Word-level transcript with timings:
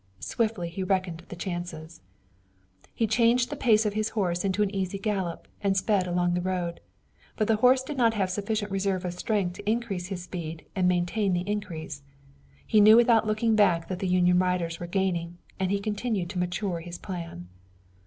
Swiftly 0.19 0.67
he 0.67 0.81
reckoned 0.81 1.21
the 1.29 1.35
chances. 1.35 2.01
He 2.91 3.05
changed 3.05 3.51
the 3.51 3.55
pace 3.55 3.85
of 3.85 3.93
his 3.93 4.09
horse 4.17 4.43
into 4.43 4.63
an 4.63 4.73
easy 4.73 4.97
gallop 4.97 5.47
and 5.61 5.77
sped 5.77 6.07
along 6.07 6.33
the 6.33 6.41
road. 6.41 6.79
But 7.37 7.47
the 7.47 7.57
horse 7.57 7.83
did 7.83 7.97
not 7.97 8.15
have 8.15 8.31
sufficient 8.31 8.71
reserve 8.71 9.05
of 9.05 9.13
strength 9.13 9.57
to 9.57 9.69
increase 9.69 10.07
his 10.07 10.23
speed 10.23 10.65
and 10.75 10.87
maintain 10.87 11.33
the 11.33 11.47
increase. 11.47 12.01
He 12.65 12.81
knew 12.81 12.95
without 12.97 13.27
looking 13.27 13.55
back 13.55 13.89
that 13.89 13.99
the 13.99 14.07
Union 14.07 14.39
riders 14.39 14.79
were 14.79 14.87
gaining, 14.87 15.37
and 15.59 15.69
he 15.69 15.79
continued 15.79 16.31
to 16.31 16.39
mature 16.39 16.79
his 16.79 16.97
plan. 16.97 17.47